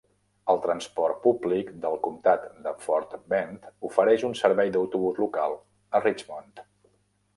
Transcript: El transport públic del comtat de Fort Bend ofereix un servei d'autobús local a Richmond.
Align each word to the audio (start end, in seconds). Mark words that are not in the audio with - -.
El 0.51 0.59
transport 0.61 1.17
públic 1.25 1.67
del 1.83 1.97
comtat 2.07 2.47
de 2.67 2.73
Fort 2.85 3.13
Bend 3.35 3.69
ofereix 3.91 4.27
un 4.31 4.35
servei 4.43 4.73
d'autobús 4.77 5.21
local 5.27 5.59
a 5.99 6.03
Richmond. 6.07 6.65